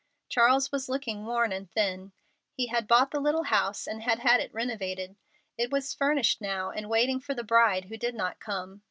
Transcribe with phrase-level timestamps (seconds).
[0.29, 2.11] Charles was looking worn and thin.
[2.53, 5.15] He had bought the little house, and had had it renovated.
[5.59, 8.79] It was furnished now, and waiting for the bride who did not come.